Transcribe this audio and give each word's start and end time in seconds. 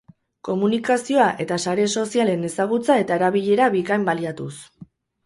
Komunikazioa 0.47 1.27
eta 1.43 1.57
sare 1.63 1.85
sozialen 2.01 2.47
ezagutza 2.49 2.97
eta 3.03 3.19
erabilera 3.21 3.69
bikain 3.77 4.09
baliatuz. 4.09 4.51